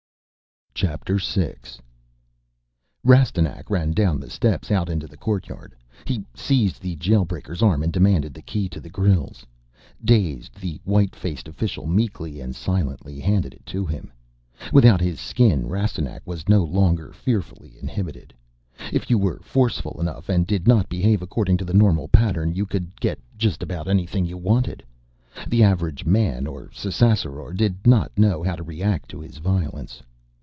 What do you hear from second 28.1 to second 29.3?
know how to react to